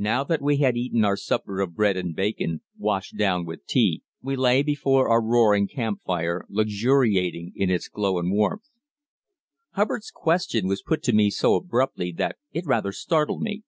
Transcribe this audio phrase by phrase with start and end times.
[0.00, 4.02] Now that we had eaten our supper of bread and bacon, washed down with tea,
[4.22, 8.70] we lay before our roaring campfire, luxuriating in its glow and warmth.
[9.72, 13.62] Hubbard's question was put to me so abruptly that it rather startled me.